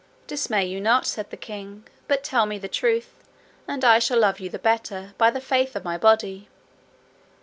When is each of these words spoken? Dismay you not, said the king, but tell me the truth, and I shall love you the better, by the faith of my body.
Dismay 0.25 0.65
you 0.65 0.81
not, 0.81 1.05
said 1.05 1.29
the 1.29 1.37
king, 1.37 1.87
but 2.07 2.23
tell 2.23 2.47
me 2.47 2.57
the 2.57 2.67
truth, 2.67 3.13
and 3.67 3.85
I 3.85 3.99
shall 3.99 4.17
love 4.17 4.39
you 4.39 4.49
the 4.49 4.57
better, 4.57 5.13
by 5.19 5.29
the 5.29 5.39
faith 5.39 5.75
of 5.75 5.83
my 5.83 5.95
body. 5.95 6.47